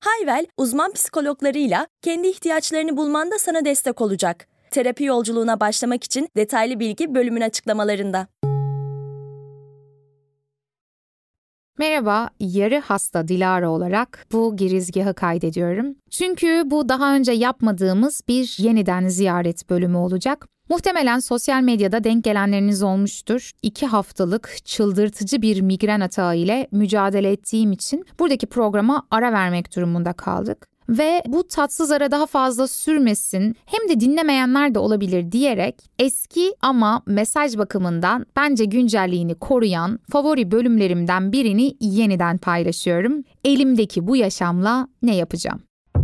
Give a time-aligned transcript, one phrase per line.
[0.00, 4.48] Hayvel, uzman psikologlarıyla kendi ihtiyaçlarını bulmanda sana destek olacak.
[4.70, 8.26] Terapi yolculuğuna başlamak için detaylı bilgi bölümün açıklamalarında.
[11.78, 15.94] Merhaba, yarı hasta Dilara olarak bu girizgahı kaydediyorum.
[16.10, 20.48] Çünkü bu daha önce yapmadığımız bir yeniden ziyaret bölümü olacak.
[20.68, 23.50] Muhtemelen sosyal medyada denk gelenleriniz olmuştur.
[23.62, 30.12] İki haftalık çıldırtıcı bir migren atağı ile mücadele ettiğim için buradaki programa ara vermek durumunda
[30.12, 36.54] kaldık ve bu tatsız ara daha fazla sürmesin hem de dinlemeyenler de olabilir diyerek eski
[36.62, 43.24] ama mesaj bakımından bence güncelliğini koruyan favori bölümlerimden birini yeniden paylaşıyorum.
[43.44, 45.67] Elimdeki bu yaşamla ne yapacağım?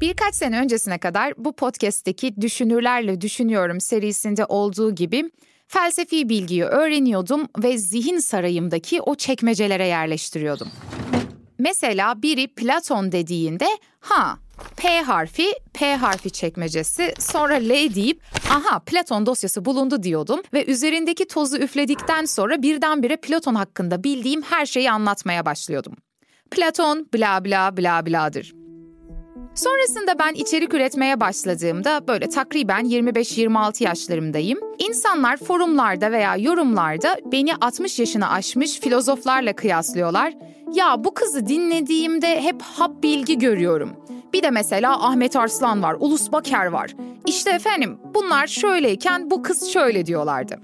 [0.00, 5.30] Birkaç sene öncesine kadar bu podcast'teki Düşünürlerle Düşünüyorum serisinde olduğu gibi
[5.68, 10.68] felsefi bilgiyi öğreniyordum ve zihin sarayımdaki o çekmecelere yerleştiriyordum.
[11.58, 13.66] Mesela biri Platon dediğinde
[14.00, 14.38] ha
[14.76, 21.26] P harfi, P harfi çekmecesi, sonra L deyip aha Platon dosyası bulundu diyordum ve üzerindeki
[21.26, 25.96] tozu üfledikten sonra birdenbire Platon hakkında bildiğim her şeyi anlatmaya başlıyordum.
[26.50, 28.57] Platon bla bla bla bladır.
[29.54, 34.58] Sonrasında ben içerik üretmeye başladığımda böyle takriben 25-26 yaşlarımdayım.
[34.78, 40.34] İnsanlar forumlarda veya yorumlarda beni 60 yaşını aşmış filozoflarla kıyaslıyorlar.
[40.74, 43.96] Ya bu kızı dinlediğimde hep hap bilgi görüyorum.
[44.32, 46.94] Bir de mesela Ahmet Arslan var, Ulus Baker var.
[47.26, 50.58] İşte efendim bunlar şöyleyken bu kız şöyle diyorlardı.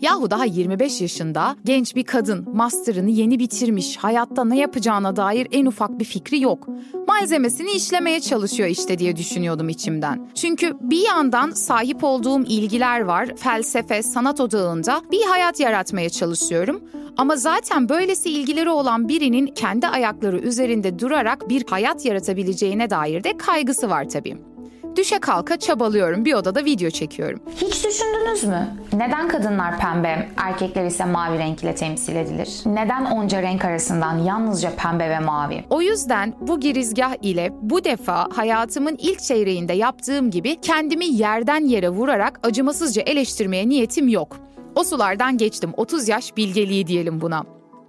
[0.00, 5.66] Yahu daha 25 yaşında genç bir kadın master'ını yeni bitirmiş, hayatta ne yapacağına dair en
[5.66, 6.68] ufak bir fikri yok.
[7.08, 10.28] Malzemesini işlemeye çalışıyor işte diye düşünüyordum içimden.
[10.34, 16.80] Çünkü bir yandan sahip olduğum ilgiler var, felsefe, sanat odağında bir hayat yaratmaya çalışıyorum.
[17.16, 23.36] Ama zaten böylesi ilgileri olan birinin kendi ayakları üzerinde durarak bir hayat yaratabileceğine dair de
[23.36, 24.38] kaygısı var tabii.
[24.98, 26.24] Düşe kalka çabalıyorum.
[26.24, 27.40] Bir odada video çekiyorum.
[27.56, 28.76] Hiç düşündünüz mü?
[28.92, 32.60] Neden kadınlar pembe, erkekler ise mavi renk ile temsil edilir?
[32.66, 35.64] Neden onca renk arasından yalnızca pembe ve mavi?
[35.70, 41.88] O yüzden bu girizgah ile bu defa hayatımın ilk çeyreğinde yaptığım gibi kendimi yerden yere
[41.88, 44.36] vurarak acımasızca eleştirmeye niyetim yok.
[44.74, 45.72] O sulardan geçtim.
[45.76, 47.44] 30 yaş bilgeliği diyelim buna.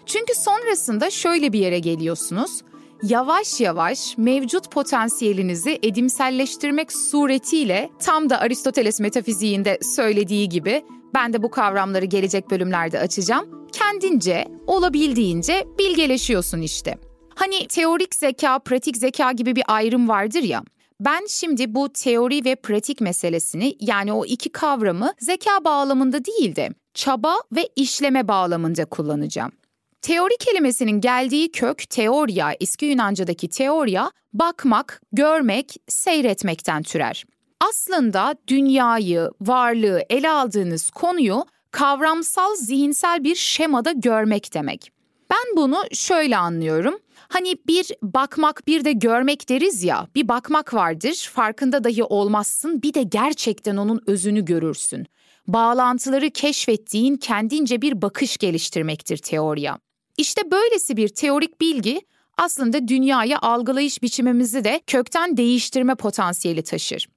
[0.05, 2.61] Çünkü sonrasında şöyle bir yere geliyorsunuz
[3.03, 11.51] yavaş yavaş mevcut potansiyelinizi edimselleştirmek suretiyle tam da Aristoteles metafiziğinde söylediği gibi ben de bu
[11.51, 13.67] kavramları gelecek bölümlerde açacağım.
[13.71, 16.97] Kendince, olabildiğince bilgeleşiyorsun işte.
[17.35, 20.63] Hani teorik zeka, pratik zeka gibi bir ayrım vardır ya.
[20.99, 26.69] Ben şimdi bu teori ve pratik meselesini yani o iki kavramı zeka bağlamında değil de
[26.93, 29.51] çaba ve işleme bağlamında kullanacağım.
[30.01, 37.25] Teori kelimesinin geldiği kök teoria, eski Yunanca'daki teoria, bakmak, görmek, seyretmekten türer.
[37.69, 44.91] Aslında dünyayı, varlığı ele aldığınız konuyu kavramsal zihinsel bir şemada görmek demek.
[45.29, 46.95] Ben bunu şöyle anlıyorum.
[47.27, 50.07] Hani bir bakmak bir de görmek deriz ya.
[50.15, 52.81] Bir bakmak vardır, farkında dahi olmazsın.
[52.81, 55.05] Bir de gerçekten onun özünü görürsün.
[55.47, 59.79] Bağlantıları keşfettiğin kendince bir bakış geliştirmektir teoriya.
[60.19, 62.01] İşte böylesi bir teorik bilgi
[62.37, 67.07] aslında dünyayı algılayış biçimimizi de kökten değiştirme potansiyeli taşır.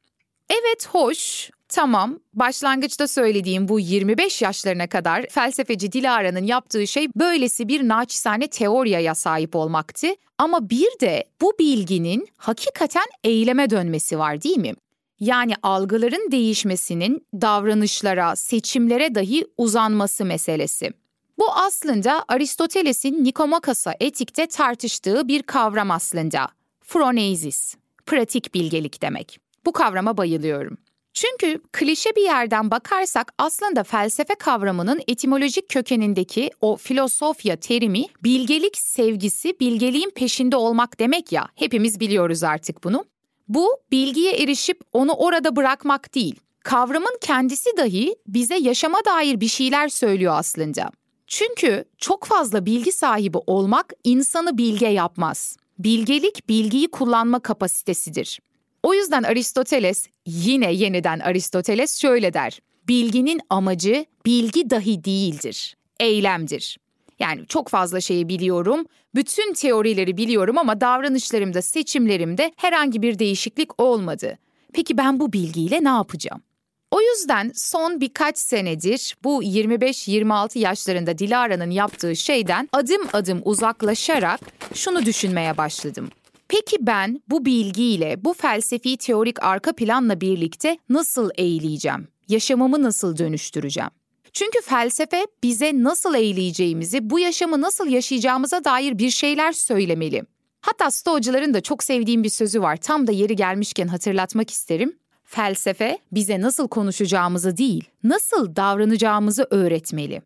[0.51, 7.89] Evet hoş, tamam başlangıçta söylediğim bu 25 yaşlarına kadar felsefeci Dilara'nın yaptığı şey böylesi bir
[7.89, 10.07] naçizane teoriyaya sahip olmaktı.
[10.39, 14.75] Ama bir de bu bilginin hakikaten eyleme dönmesi var değil mi?
[15.21, 21.02] Yani algıların değişmesinin davranışlara, seçimlere dahi uzanması meselesi.
[21.43, 26.49] Bu aslında Aristoteles'in Nikomakos'a etikte tartıştığı bir kavram aslında.
[26.81, 27.75] Phronesis,
[28.07, 29.39] pratik bilgelik demek.
[29.67, 30.79] Bu kavrama bayılıyorum.
[31.15, 39.61] Çünkü klişe bir yerden bakarsak aslında felsefe kavramının etimolojik kökenindeki o filosofya terimi bilgelik sevgisi,
[39.61, 41.49] bilgeliğin peşinde olmak demek ya.
[41.55, 43.05] Hepimiz biliyoruz artık bunu.
[43.49, 46.41] Bu bilgiye erişip onu orada bırakmak değil.
[46.65, 50.91] Kavramın kendisi dahi bize yaşama dair bir şeyler söylüyor aslında.
[51.35, 55.57] Çünkü çok fazla bilgi sahibi olmak insanı bilge yapmaz.
[55.79, 58.41] Bilgelik bilgiyi kullanma kapasitesidir.
[58.83, 62.59] O yüzden Aristoteles, yine yeniden Aristoteles şöyle der.
[62.89, 66.79] Bilginin amacı bilgi dahi değildir, eylemdir.
[67.19, 74.39] Yani çok fazla şeyi biliyorum, bütün teorileri biliyorum ama davranışlarımda, seçimlerimde herhangi bir değişiklik olmadı.
[74.73, 76.43] Peki ben bu bilgiyle ne yapacağım?
[76.93, 84.41] O yüzden son birkaç senedir bu 25-26 yaşlarında Dilara'nın yaptığı şeyden adım adım uzaklaşarak
[84.75, 86.09] şunu düşünmeye başladım.
[86.49, 92.09] Peki ben bu bilgiyle, bu felsefi teorik arka planla birlikte nasıl eğileceğim?
[92.29, 93.91] Yaşamımı nasıl dönüştüreceğim?
[94.33, 100.23] Çünkü felsefe bize nasıl eğileceğimizi, bu yaşamı nasıl yaşayacağımıza dair bir şeyler söylemeli.
[100.61, 102.77] Hatta Stoacıların da çok sevdiğim bir sözü var.
[102.77, 105.02] Tam da yeri gelmişken hatırlatmak isterim.
[105.35, 110.23] Felsefe bize nasıl konuşacağımızı değil, nasıl davranacağımızı öğretmeli.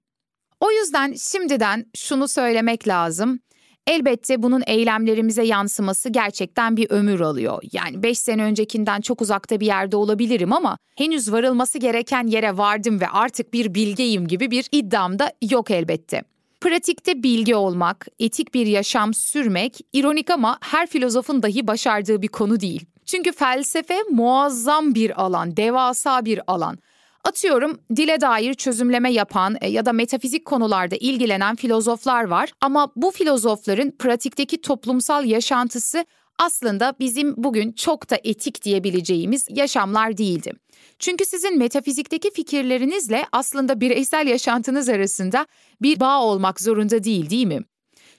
[0.61, 3.41] O yüzden şimdiden şunu söylemek lazım.
[3.87, 7.62] Elbette bunun eylemlerimize yansıması gerçekten bir ömür alıyor.
[7.73, 13.00] Yani 5 sene öncekinden çok uzakta bir yerde olabilirim ama henüz varılması gereken yere vardım
[13.00, 16.23] ve artık bir bilgeyim gibi bir iddiam da yok elbette.
[16.61, 22.61] Pratikte bilgi olmak, etik bir yaşam sürmek, ironik ama her filozofun dahi başardığı bir konu
[22.61, 22.87] değil.
[23.06, 26.79] Çünkü felsefe muazzam bir alan, devasa bir alan.
[27.25, 33.11] Atıyorum dile dair çözümleme yapan e, ya da metafizik konularda ilgilenen filozoflar var ama bu
[33.11, 36.05] filozofların pratikteki toplumsal yaşantısı
[36.38, 40.53] aslında bizim bugün çok da etik diyebileceğimiz yaşamlar değildi.
[40.99, 45.47] Çünkü sizin metafizikteki fikirlerinizle aslında bireysel yaşantınız arasında
[45.82, 47.61] bir bağ olmak zorunda değil, değil mi?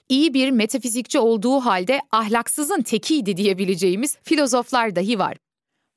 [0.08, 5.36] İyi bir metafizikçi olduğu halde ahlaksızın tekiydi diyebileceğimiz filozoflar dahi var.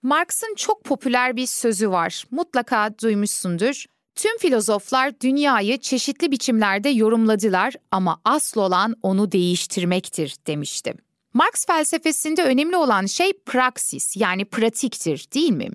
[0.04, 2.25] Marx'ın çok popüler bir sözü var.
[2.31, 3.86] Mutlaka duymuşsundur.
[4.16, 10.94] Tüm filozoflar dünyayı çeşitli biçimlerde yorumladılar ama asıl olan onu değiştirmektir demişti.
[11.34, 15.69] Marx felsefesinde önemli olan şey praksis yani pratiktir değil mi?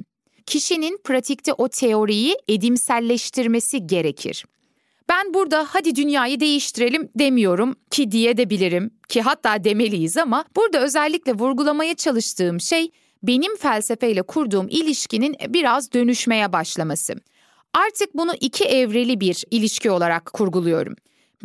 [0.46, 4.44] Kişinin pratikte o teoriyi edimselleştirmesi gerekir.
[5.08, 10.80] Ben burada hadi dünyayı değiştirelim demiyorum ki diye de bilirim ki hatta demeliyiz ama burada
[10.80, 12.90] özellikle vurgulamaya çalıştığım şey
[13.22, 17.14] benim felsefeyle kurduğum ilişkinin biraz dönüşmeye başlaması.
[17.74, 20.94] Artık bunu iki evreli bir ilişki olarak kurguluyorum.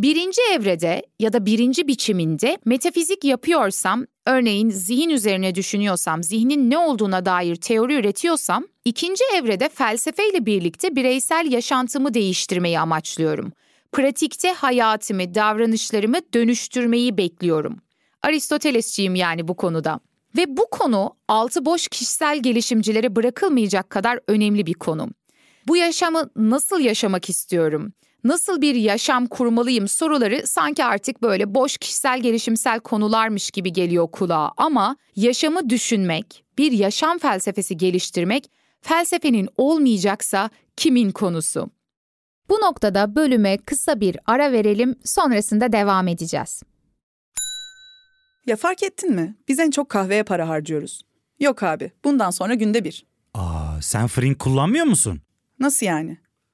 [0.02, 7.26] Birinci evrede ya da birinci biçiminde metafizik yapıyorsam, örneğin zihin üzerine düşünüyorsam, zihnin ne olduğuna
[7.26, 13.52] dair teori üretiyorsam, ikinci evrede felsefeyle birlikte bireysel yaşantımı değiştirmeyi amaçlıyorum.
[13.92, 17.78] Pratikte hayatımı, davranışlarımı dönüştürmeyi bekliyorum.
[18.22, 20.00] Aristotelesçiyim yani bu konuda.
[20.38, 25.10] Ve bu konu altı boş kişisel gelişimcilere bırakılmayacak kadar önemli bir konu.
[25.68, 27.94] Bu yaşamı nasıl yaşamak istiyorum?
[28.24, 34.52] Nasıl bir yaşam kurmalıyım soruları sanki artık böyle boş kişisel gelişimsel konularmış gibi geliyor kulağa
[34.58, 38.52] ama yaşamı düşünmek, bir yaşam felsefesi geliştirmek
[38.82, 41.70] felsefenin olmayacaksa kimin konusu?
[42.50, 46.64] Bu noktada bölüme kısa bir ara verelim, sonrasında devam edeceğiz.
[48.46, 49.36] Ya fark ettin mi?
[49.48, 51.02] Biz en çok kahveye para harcıyoruz.
[51.40, 53.06] Yok abi, bundan sonra günde bir.
[53.34, 55.22] Aa, sen Frink kullanmıyor musun?
[55.60, 56.18] Nasıl yani?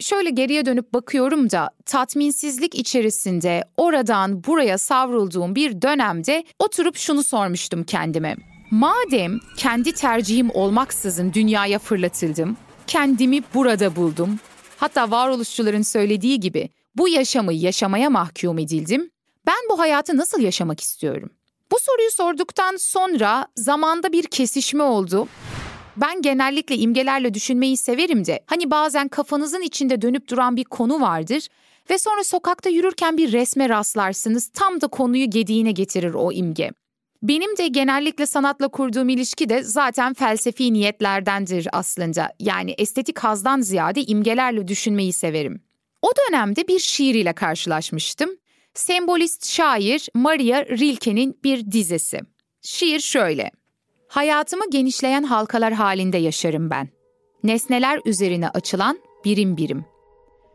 [0.00, 7.84] Şöyle geriye dönüp bakıyorum da tatminsizlik içerisinde oradan buraya savrulduğum bir dönemde oturup şunu sormuştum
[7.84, 8.36] kendime.
[8.70, 14.38] Madem kendi tercihim olmaksızın dünyaya fırlatıldım, kendimi burada buldum.
[14.76, 19.10] Hatta varoluşçuların söylediği gibi bu yaşamı yaşamaya mahkum edildim.
[19.46, 21.30] Ben bu hayatı nasıl yaşamak istiyorum?
[21.72, 25.28] Bu soruyu sorduktan sonra zamanda bir kesişme oldu.
[25.96, 31.48] Ben genellikle imgelerle düşünmeyi severim de hani bazen kafanızın içinde dönüp duran bir konu vardır
[31.90, 36.70] ve sonra sokakta yürürken bir resme rastlarsınız tam da konuyu gediğine getirir o imge.
[37.22, 42.32] Benim de genellikle sanatla kurduğum ilişki de zaten felsefi niyetlerdendir aslında.
[42.40, 45.60] Yani estetik hazdan ziyade imgelerle düşünmeyi severim.
[46.02, 48.30] O dönemde bir şiir ile karşılaşmıştım.
[48.74, 52.20] Sembolist şair Maria Rilke'nin bir dizesi.
[52.62, 53.50] Şiir şöyle.
[54.08, 56.88] Hayatımı genişleyen halkalar halinde yaşarım ben.
[57.44, 59.84] Nesneler üzerine açılan birim birim.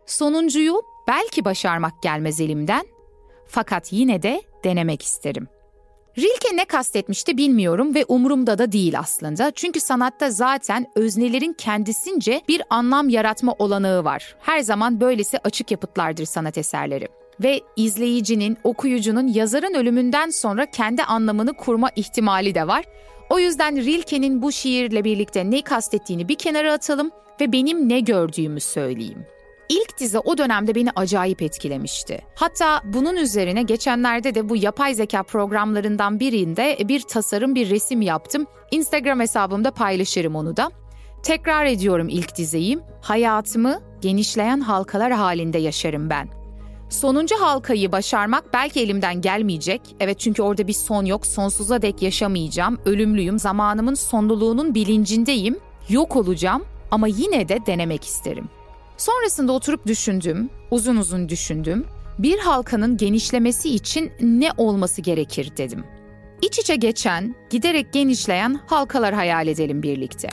[0.06, 2.86] Sonuncuyu belki başarmak gelmez elimden
[3.48, 5.48] fakat yine de denemek isterim.
[6.18, 9.52] Rilke ne kastetmişti bilmiyorum ve umurumda da değil aslında.
[9.52, 14.36] Çünkü sanatta zaten öznelerin kendisince bir anlam yaratma olanağı var.
[14.40, 17.08] Her zaman böylesi açık yapıtlardır sanat eserleri
[17.44, 22.86] ve izleyicinin, okuyucunun yazarın ölümünden sonra kendi anlamını kurma ihtimali de var.
[23.32, 27.12] O yüzden Rilke'nin bu şiirle birlikte ne kastettiğini bir kenara atalım
[27.42, 29.26] ve benim ne gördüğümü söyleyeyim.
[29.70, 32.22] İlk dizi o dönemde beni acayip etkilemişti.
[32.36, 38.46] Hatta bunun üzerine geçenlerde de bu yapay zeka programlarından birinde bir tasarım, bir resim yaptım.
[38.72, 40.72] Instagram hesabımda paylaşırım onu da.
[41.24, 42.80] Tekrar ediyorum ilk dizeyi.
[43.02, 46.41] Hayatımı genişleyen halkalar halinde yaşarım ben.
[46.92, 49.82] Sonuncu halkayı başarmak belki elimden gelmeyecek.
[50.00, 51.26] Evet çünkü orada bir son yok.
[51.26, 52.80] Sonsuza dek yaşamayacağım.
[52.86, 53.40] Ölümlüyüm.
[53.40, 55.60] Zamanımın sonluluğunun bilincindeyim.
[55.90, 58.50] Yok olacağım ama yine de denemek isterim.
[58.98, 61.86] Sonrasında oturup düşündüm, uzun uzun düşündüm.
[62.20, 65.84] Bir halkanın genişlemesi için ne olması gerekir dedim.
[66.42, 70.30] İç içe geçen, giderek genişleyen halkalar hayal edelim birlikte.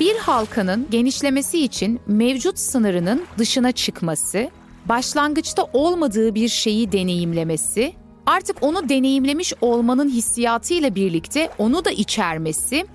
[0.00, 4.50] Bir halkanın genişlemesi için mevcut sınırının dışına çıkması,
[4.88, 7.92] başlangıçta olmadığı bir şeyi deneyimlemesi,
[8.26, 12.86] artık onu deneyimlemiş olmanın hissiyatıyla birlikte onu da içermesi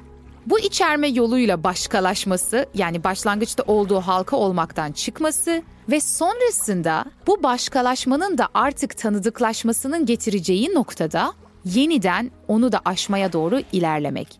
[0.46, 8.48] bu içerme yoluyla başkalaşması yani başlangıçta olduğu halka olmaktan çıkması ve sonrasında bu başkalaşmanın da
[8.54, 11.34] artık tanıdıklaşmasının getireceği noktada
[11.66, 14.40] yeniden onu da aşmaya doğru ilerlemek.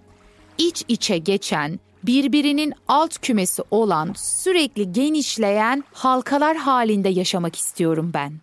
[0.58, 8.34] İç içe geçen, birbirinin alt kümesi olan, sürekli genişleyen halkalar halinde yaşamak istiyorum ben.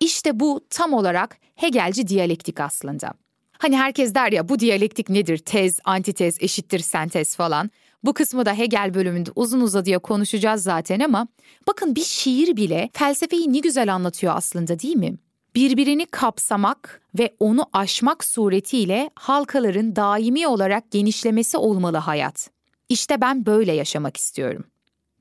[0.00, 3.12] İşte bu tam olarak Hegelci diyalektik aslında.
[3.58, 5.38] Hani herkes der ya bu diyalektik nedir?
[5.38, 7.70] Tez, antitez, eşittir sentez falan.
[8.04, 11.28] Bu kısmı da Hegel bölümünde uzun uzadıya konuşacağız zaten ama
[11.68, 15.14] bakın bir şiir bile felsefeyi ne güzel anlatıyor aslında değil mi?
[15.54, 22.55] Birbirini kapsamak ve onu aşmak suretiyle halkaların daimi olarak genişlemesi olmalı hayat.
[22.88, 24.64] İşte ben böyle yaşamak istiyorum.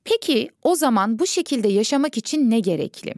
[0.04, 3.14] Peki o zaman bu şekilde yaşamak için ne gerekli?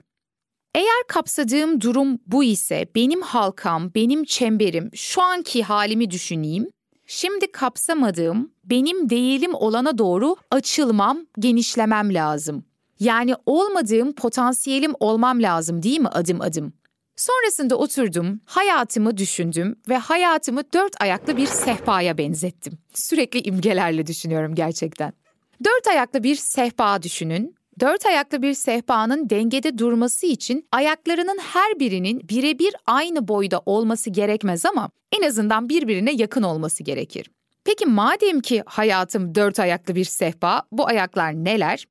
[0.76, 6.70] Eğer kapsadığım durum bu ise benim halkam, benim çemberim, şu anki halimi düşüneyim.
[7.06, 12.64] Şimdi kapsamadığım, benim değilim olana doğru açılmam, genişlemem lazım.
[13.00, 16.74] Yani olmadığım potansiyelim olmam lazım değil mi adım adım?
[17.18, 22.74] Sonrasında oturdum, hayatımı düşündüm ve hayatımı dört ayaklı bir sehpaya benzettim.
[22.94, 25.14] Sürekli imgelerle düşünüyorum gerçekten.
[25.64, 32.30] Dört ayaklı bir sehpa düşünün Dört ayaklı bir sehpanın dengede durması için ayaklarının her birinin
[32.30, 37.32] birebir aynı boyda olması gerekmez ama en azından birbirine yakın olması gerekir.
[37.66, 41.86] Peki madem ki hayatım dört ayaklı bir sehpa, bu ayaklar neler?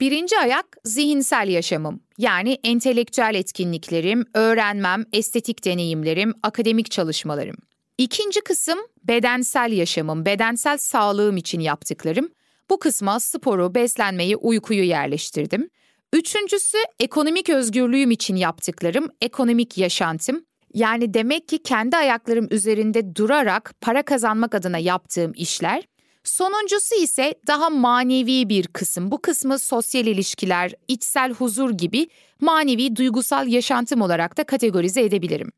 [0.00, 2.00] Birinci ayak zihinsel yaşamım.
[2.18, 7.56] Yani entelektüel etkinliklerim, öğrenmem, estetik deneyimlerim, akademik çalışmalarım.
[7.98, 12.28] İkinci kısım bedensel yaşamım, bedensel sağlığım için yaptıklarım.
[12.70, 15.70] Bu kısma sporu, beslenmeyi, uykuyu yerleştirdim.
[16.12, 20.44] Üçüncüsü ekonomik özgürlüğüm için yaptıklarım, ekonomik yaşantım.
[20.74, 25.84] Yani demek ki kendi ayaklarım üzerinde durarak para kazanmak adına yaptığım işler.
[26.28, 29.10] Sonuncusu ise daha manevi bir kısım.
[29.10, 32.08] Bu kısmı sosyal ilişkiler, içsel huzur gibi
[32.40, 35.52] manevi duygusal yaşantım olarak da kategorize edebilirim.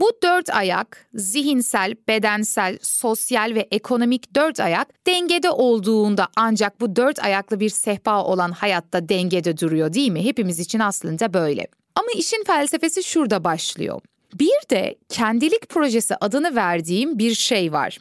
[0.00, 7.24] Bu dört ayak, zihinsel, bedensel, sosyal ve ekonomik dört ayak dengede olduğunda ancak bu dört
[7.24, 10.24] ayaklı bir sehpa olan hayatta dengede duruyor değil mi?
[10.24, 11.66] Hepimiz için aslında böyle.
[11.94, 14.00] Ama işin felsefesi şurada başlıyor.
[14.34, 17.98] Bir de kendilik projesi adını verdiğim bir şey var.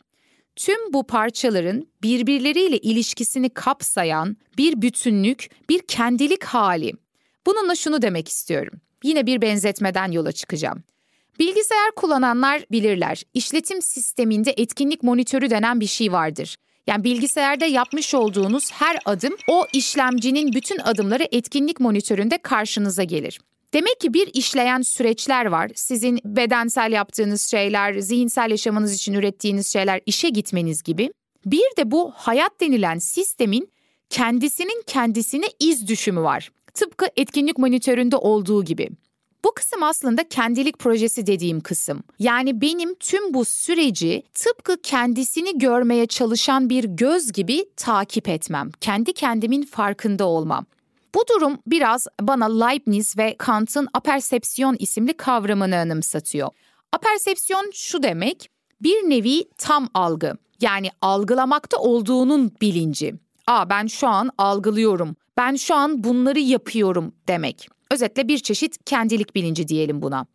[0.55, 6.93] Tüm bu parçaların birbirleriyle ilişkisini kapsayan bir bütünlük, bir kendilik hali.
[7.45, 8.81] Bununla şunu demek istiyorum.
[9.03, 10.83] Yine bir benzetmeden yola çıkacağım.
[11.39, 13.23] Bilgisayar kullananlar bilirler.
[13.33, 16.57] İşletim sisteminde etkinlik monitörü denen bir şey vardır.
[16.87, 23.39] Yani bilgisayarda yapmış olduğunuz her adım o işlemcinin bütün adımları etkinlik monitöründe karşınıza gelir.
[23.75, 25.71] Demek ki bir işleyen süreçler var.
[25.75, 31.13] Sizin bedensel yaptığınız şeyler, zihinsel yaşamınız için ürettiğiniz şeyler, işe gitmeniz gibi.
[31.45, 33.69] Bir de bu hayat denilen sistemin
[34.09, 36.51] kendisinin kendisine iz düşümü var.
[36.73, 38.89] Tıpkı etkinlik monitöründe olduğu gibi.
[39.45, 42.03] Bu kısım aslında kendilik projesi dediğim kısım.
[42.19, 48.71] Yani benim tüm bu süreci tıpkı kendisini görmeye çalışan bir göz gibi takip etmem.
[48.81, 50.65] Kendi kendimin farkında olmam.
[51.15, 56.49] Bu durum biraz bana Leibniz ve Kant'ın apersepsiyon isimli kavramını anımsatıyor.
[56.91, 58.49] Apersepsiyon şu demek,
[58.81, 60.37] bir nevi tam algı.
[60.61, 63.15] Yani algılamakta olduğunun bilinci.
[63.47, 65.15] Aa ben şu an algılıyorum.
[65.37, 67.69] Ben şu an bunları yapıyorum demek.
[67.91, 70.25] Özetle bir çeşit kendilik bilinci diyelim buna.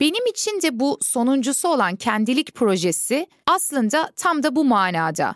[0.00, 5.34] Benim için de bu sonuncusu olan kendilik projesi aslında tam da bu manada.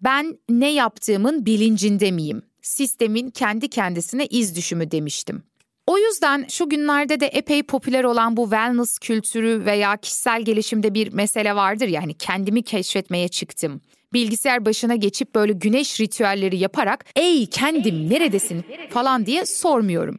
[0.00, 2.42] Ben ne yaptığımın bilincinde miyim?
[2.66, 5.42] Sistemin kendi kendisine iz düşümü demiştim.
[5.86, 11.12] O yüzden şu günlerde de epey popüler olan bu wellness kültürü veya kişisel gelişimde bir
[11.12, 13.80] mesele vardır ya hani kendimi keşfetmeye çıktım.
[14.12, 20.18] Bilgisayar başına geçip böyle güneş ritüelleri yaparak ''Ey kendim neredesin?'' falan diye sormuyorum.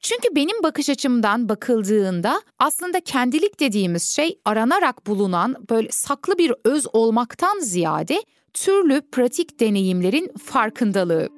[0.00, 6.86] Çünkü benim bakış açımdan bakıldığında aslında kendilik dediğimiz şey aranarak bulunan böyle saklı bir öz
[6.92, 8.22] olmaktan ziyade
[8.54, 11.37] türlü pratik deneyimlerin farkındalığı.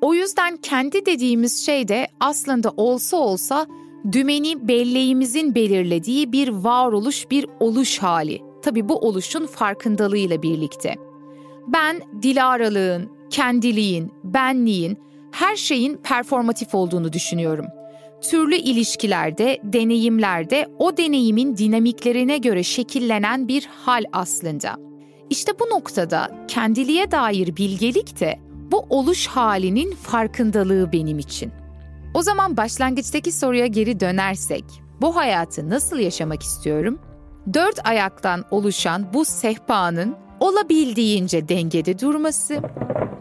[0.00, 3.66] O yüzden kendi dediğimiz şey de aslında olsa olsa
[4.12, 8.42] dümeni belleğimizin belirlediği bir varoluş, bir oluş hali.
[8.62, 10.94] Tabii bu oluşun farkındalığıyla birlikte.
[11.66, 14.98] Ben Dilaralığın, kendiliğin, benliğin,
[15.32, 17.66] her şeyin performatif olduğunu düşünüyorum
[18.20, 24.76] türlü ilişkilerde, deneyimlerde o deneyimin dinamiklerine göre şekillenen bir hal aslında.
[25.30, 28.38] İşte bu noktada kendiliğe dair bilgelik de
[28.70, 31.52] bu oluş halinin farkındalığı benim için.
[32.14, 34.64] O zaman başlangıçtaki soruya geri dönersek,
[35.00, 36.98] bu hayatı nasıl yaşamak istiyorum?
[37.54, 42.62] Dört ayaktan oluşan bu sehpanın olabildiğince dengede durması,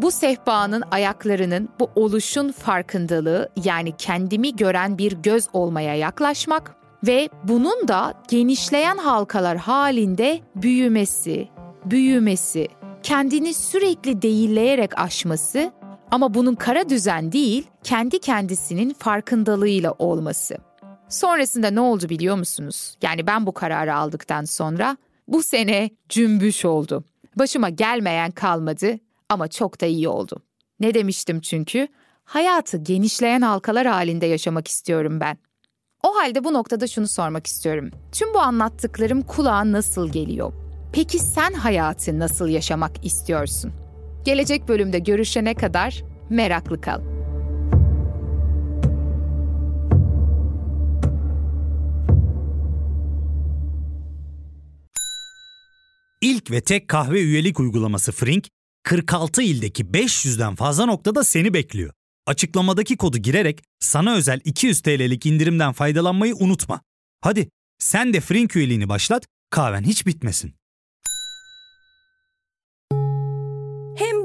[0.02, 6.76] bu sehpanın ayaklarının bu oluşun farkındalığı yani kendimi gören bir göz olmaya yaklaşmak
[7.08, 11.48] ve bunun da genişleyen halkalar halinde büyümesi,
[11.86, 12.68] büyümesi,
[13.08, 15.72] kendini sürekli değilleyerek aşması
[16.12, 20.58] ama bunun kara düzen değil, kendi kendisinin farkındalığıyla olması.
[21.10, 22.96] Sonrasında ne oldu biliyor musunuz?
[23.02, 27.04] Yani ben bu kararı aldıktan sonra bu sene cümbüş oldu.
[27.36, 30.42] Başıma gelmeyen kalmadı ama çok da iyi oldu.
[30.80, 31.88] Ne demiştim çünkü?
[32.24, 35.38] Hayatı genişleyen halkalar halinde yaşamak istiyorum ben.
[36.04, 37.92] O halde bu noktada şunu sormak istiyorum.
[38.12, 40.67] Tüm bu anlattıklarım kulağa nasıl geliyor?
[40.94, 43.74] Peki sen hayatı nasıl yaşamak istiyorsun?
[44.26, 47.02] Gelecek bölümde görüşene kadar meraklı kal.
[56.22, 58.48] İlk ve tek kahve üyelik uygulaması Frink,
[58.84, 61.94] 46 ildeki 500'den fazla noktada seni bekliyor.
[62.26, 66.82] Açıklamadaki kodu girerek sana özel 200 TL'lik indirimden faydalanmayı unutma.
[67.22, 70.54] Hadi sen de Frink üyeliğini başlat, kahven hiç bitmesin.
[73.98, 74.17] Hem